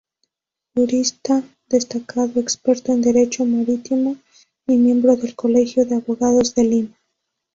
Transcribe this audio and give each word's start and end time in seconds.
Jurista 0.73 1.43
destacado, 1.69 2.39
experto 2.39 2.91
en 2.91 3.03
derecho 3.03 3.45
marítimo 3.45 4.17
y 4.65 4.75
miembro 4.77 5.15
del 5.15 5.35
Colegio 5.35 5.85
de 5.85 5.93
Abogados 5.97 6.55
de 6.55 6.63
Lima. 6.63 6.97